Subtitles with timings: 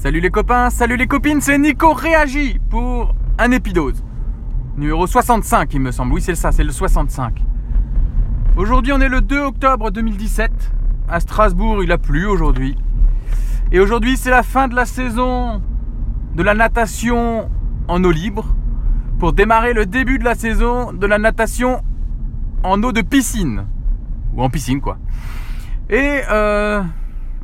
[0.00, 4.04] Salut les copains, salut les copines, c'est Nico Réagit pour un épidose.
[4.76, 7.42] Numéro 65 il me semble, oui c'est ça, c'est le 65.
[8.56, 10.52] Aujourd'hui on est le 2 octobre 2017.
[11.08, 12.76] À Strasbourg il a plu aujourd'hui.
[13.72, 15.60] Et aujourd'hui c'est la fin de la saison
[16.36, 17.50] de la natation
[17.88, 18.46] en eau libre
[19.18, 21.82] pour démarrer le début de la saison de la natation
[22.62, 23.66] en eau de piscine.
[24.36, 24.96] Ou en piscine quoi.
[25.90, 26.84] Et euh,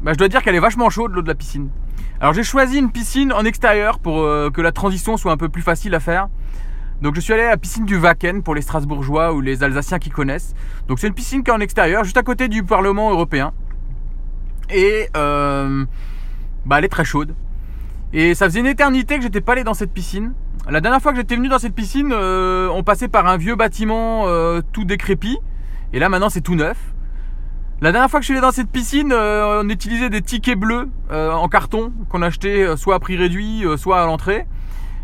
[0.05, 1.69] bah, je dois dire qu'elle est vachement chaude l'eau de la piscine.
[2.21, 5.49] Alors j'ai choisi une piscine en extérieur pour euh, que la transition soit un peu
[5.49, 6.29] plus facile à faire.
[7.03, 9.99] Donc je suis allé à la piscine du Wacken pour les Strasbourgeois ou les Alsaciens
[9.99, 10.55] qui connaissent.
[10.87, 13.53] Donc c'est une piscine qui est en extérieur, juste à côté du Parlement européen.
[14.71, 15.85] Et euh,
[16.65, 17.35] bah, elle est très chaude.
[18.13, 20.35] Et ça faisait une éternité que j'étais pas allé dans cette piscine.
[20.71, 23.57] La dernière fois que j'étais venu dans cette piscine, euh, on passait par un vieux
[23.57, 24.27] bâtiment
[24.73, 25.37] tout décrépit.
[25.93, 26.94] Et là maintenant c'est tout neuf.
[27.81, 30.59] La dernière fois que je suis allé dans cette piscine, euh, on utilisait des tickets
[30.59, 34.47] bleus euh, en carton qu'on achetait euh, soit à prix réduit, soit à l'entrée.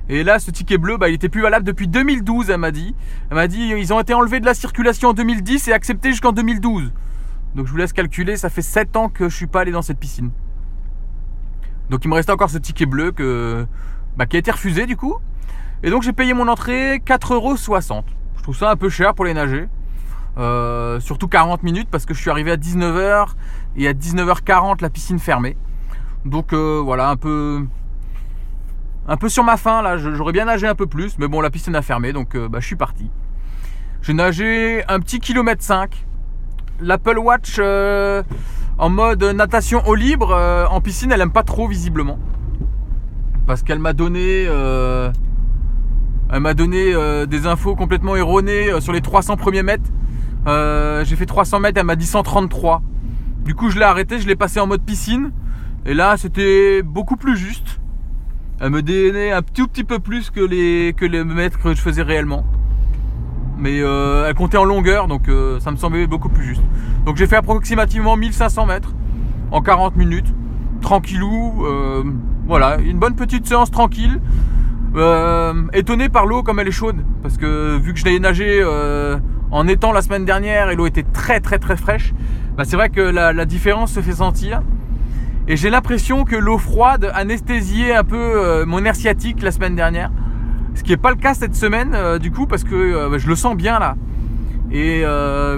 [0.08, 2.94] Et là, ce ticket bleu, bah, il était plus valable depuis 2012, elle m'a dit.
[3.28, 6.32] Elle m'a dit, ils ont été enlevés de la circulation en 2010 et acceptés jusqu'en
[6.32, 6.92] 2012.
[7.54, 9.82] Donc je vous laisse calculer, ça fait 7 ans que je suis pas allé dans
[9.82, 10.30] cette piscine.
[11.90, 13.12] Donc il me restait encore ce ticket bleu
[14.16, 15.16] bah, qui a été refusé du coup.
[15.82, 18.02] Et donc j'ai payé mon entrée 4,60€.
[18.36, 19.68] Je trouve ça un peu cher pour les nager.
[20.40, 23.26] Euh, surtout 40 minutes parce que je suis arrivé à 19h
[23.76, 25.54] et à 19h40 la piscine fermée.
[26.24, 27.62] Donc euh, voilà, un peu
[29.06, 31.50] un peu sur ma faim là, j'aurais bien nagé un peu plus, mais bon la
[31.50, 33.10] piscine a fermé donc euh, bah, je suis parti.
[34.00, 36.06] J'ai nagé un petit kilomètre 5.
[36.80, 37.60] L'Apple Watch
[38.78, 40.34] en mode natation au libre
[40.70, 42.18] en piscine, elle aime pas trop visiblement.
[43.46, 44.44] Parce qu'elle m'a donné
[46.32, 46.94] elle m'a donné
[47.26, 49.90] des infos complètement erronées sur les 300 premiers mètres.
[50.46, 52.82] Euh, j'ai fait 300 mètres, elle m'a dit 133.
[53.44, 55.32] Du coup, je l'ai arrêté, je l'ai passé en mode piscine.
[55.86, 57.80] Et là, c'était beaucoup plus juste.
[58.60, 61.80] Elle me donnait un tout petit peu plus que les, que les mètres que je
[61.80, 62.44] faisais réellement.
[63.58, 66.62] Mais euh, elle comptait en longueur, donc euh, ça me semblait beaucoup plus juste.
[67.04, 68.94] Donc j'ai fait approximativement 1500 mètres
[69.50, 70.34] en 40 minutes.
[70.80, 71.62] Tranquillou.
[72.46, 74.20] voilà, une bonne petite séance tranquille.
[75.74, 76.96] étonné par l'eau comme elle est chaude.
[77.22, 78.62] Parce que vu que je l'ai nagé
[79.50, 82.12] en étant la semaine dernière et l'eau était très très très fraîche,
[82.56, 84.62] bah, c'est vrai que la, différence se fait sentir.
[85.48, 89.74] Et j'ai l'impression que l'eau froide anesthésiait un peu euh, mon air sciatique la semaine
[89.74, 90.10] dernière.
[90.74, 93.26] Ce qui n'est pas le cas cette semaine euh, du coup parce que euh, je
[93.26, 93.96] le sens bien là.
[94.72, 95.02] Et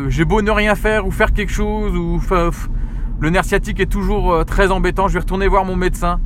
[0.09, 1.93] j'ai beau ne rien faire ou faire quelque chose
[3.21, 5.07] le nerf sciatique est toujours très embêtant.
[5.07, 6.19] Je vais retourner voir mon médecin.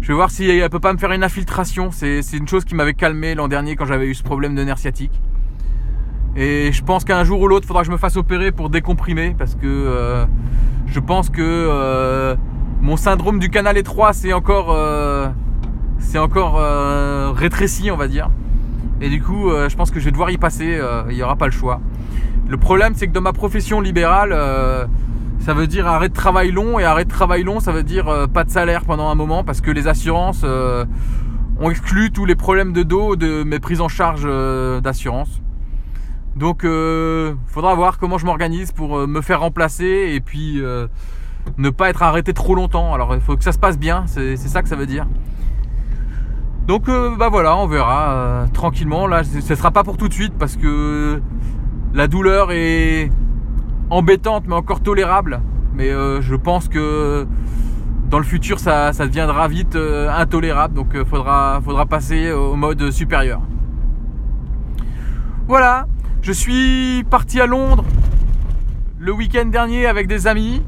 [0.00, 1.90] Je vais voir si elle peut pas me faire une infiltration.
[1.90, 4.78] C'est une chose qui m'avait calmé l'an dernier quand j'avais eu ce problème de nerf
[4.78, 5.20] sciatique.
[6.34, 9.34] Et je pense qu'un jour ou l'autre, faudra que je me fasse opérer pour décomprimer
[9.38, 10.24] parce que euh,
[10.86, 12.36] je pense que euh,
[12.80, 15.28] mon syndrome du canal étroit c'est encore, euh,
[15.98, 16.54] c'est encore
[17.34, 18.30] rétréci, on va dire.
[19.02, 20.80] Et du coup, je pense que je vais devoir y passer.
[21.10, 21.80] il n'y aura pas le choix.
[22.48, 24.36] Le problème, c'est que dans ma profession libérale,
[25.40, 28.28] ça veut dire arrêt de travail long et arrêt de travail long, ça veut dire
[28.32, 32.72] pas de salaire pendant un moment parce que les assurances ont exclu tous les problèmes
[32.72, 34.26] de dos de mes prises en charge
[34.82, 35.42] d'assurance.
[36.36, 40.86] Donc, euh, faudra voir comment je m'organise pour euh, me faire remplacer et puis euh,
[41.58, 42.94] ne pas être arrêté trop longtemps.
[42.94, 45.06] Alors, il faut que ça se passe bien, c'est ça que ça veut dire.
[46.66, 49.06] Donc, euh, bah voilà, on verra tranquillement.
[49.06, 51.20] Là, ce ne sera pas pour tout de suite parce que
[51.92, 53.10] la douleur est
[53.90, 55.42] embêtante mais encore tolérable.
[55.74, 57.26] Mais je pense que
[58.08, 60.74] dans le futur, ça, deviendra vite intolérable.
[60.74, 63.40] Donc, faudra passer au mode supérieur.
[65.48, 65.86] Voilà,
[66.22, 67.84] je suis parti à Londres
[68.98, 70.62] le week-end dernier avec des amis.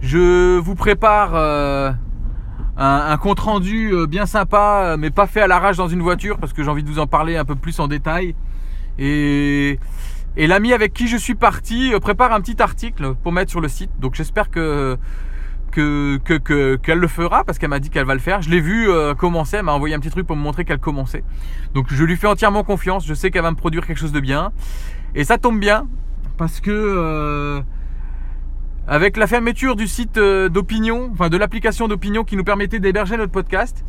[0.00, 1.90] Je vous prépare euh,
[2.76, 6.52] un, compte rendu euh, bien sympa, mais pas fait à l'arrache dans une voiture parce
[6.52, 8.36] que j'ai envie de vous en parler un peu plus en détail.
[8.98, 9.80] Et,
[10.36, 13.68] l'ami avec qui je suis parti euh, prépare un petit article pour mettre sur le
[13.68, 13.90] site.
[13.98, 14.96] Donc j'espère que
[15.76, 18.42] que, qu'elle le fera parce qu'elle m'a dit qu'elle va le faire.
[18.42, 20.78] Je l'ai vu euh, commencer, elle m'a envoyé un petit truc pour me montrer qu'elle
[20.78, 21.24] commençait.
[21.74, 24.20] Donc je lui fais entièrement confiance, je sais qu'elle va me produire quelque chose de
[24.20, 24.52] bien.
[25.14, 25.86] Et ça tombe bien
[26.38, 27.60] parce que euh,
[28.86, 33.16] avec la fermeture du site euh, d'opinion, enfin de l'application d'opinion qui nous permettait d'héberger
[33.16, 33.84] notre podcast,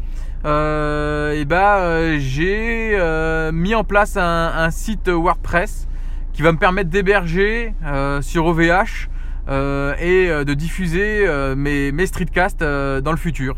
[0.46, 2.98] et ben j'ai
[3.52, 5.90] mis en place un, site WordPress
[6.32, 7.74] qui va me permettre d'héberger
[8.22, 9.10] sur OVH
[9.48, 13.56] et euh, de diffuser euh, mes, streetcasts dans le futur.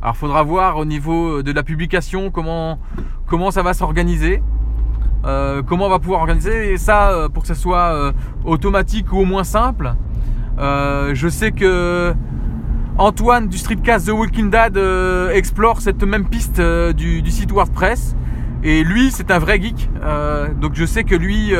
[0.00, 2.78] Alors, faudra voir au niveau de la publication comment,
[3.26, 4.42] comment ça va s'organiser.
[5.22, 8.12] comment on va pouvoir organiser ça pour que ça soit
[8.44, 9.94] automatique ou au moins simple.
[10.58, 12.14] je sais que
[12.98, 18.14] Antoine du streetcast The Walking Dead euh, explore cette même piste euh, du, site WordPress.
[18.62, 19.88] Et lui, c'est un vrai geek.
[20.60, 21.52] donc je sais que lui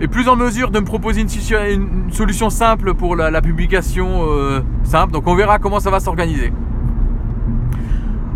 [0.00, 5.12] est plus en mesure de me proposer une, solution simple pour la, publication simple.
[5.12, 6.52] Donc on verra comment ça va s'organiser.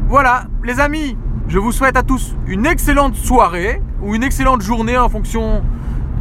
[0.08, 1.16] Voilà, les amis,
[1.48, 5.62] je vous souhaite à tous une excellente soirée ou une excellente journée en fonction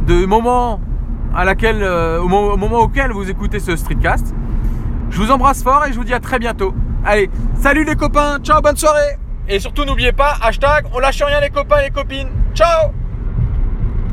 [0.06, 0.80] du moment
[1.34, 4.34] à laquelle, au, moment auquel vous écoutez ce streetcast.
[5.10, 6.74] Je vous embrasse fort et je vous dis à très bientôt.
[7.04, 7.30] Allez,
[7.60, 9.18] salut les copains, ciao, bonne soirée
[9.48, 12.30] Et surtout n'oubliez pas, hashtag on lâche rien les copains et les copines.
[12.54, 13.03] Ciao